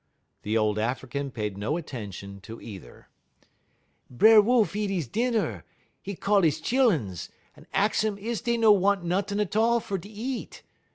The 0.41 0.57
old 0.57 0.79
African 0.79 1.29
paid 1.29 1.59
no 1.59 1.77
attention 1.77 2.41
to 2.41 2.59
either. 2.59 3.07
"B'er 4.11 4.41
Wolf 4.43 4.75
eat 4.75 4.89
'e 4.89 5.03
dinner; 5.03 5.63
'e 6.03 6.15
call 6.15 6.43
'e 6.43 6.49
chilluns, 6.49 7.29
'e 7.55 7.61
ahx 7.71 8.03
um 8.07 8.17
is 8.17 8.41
dey 8.41 8.57
no 8.57 8.71
want 8.71 9.03
nuttin' 9.03 9.37
't 9.37 9.55
all 9.55 9.79
fer 9.79 9.99
eat. 10.03 10.63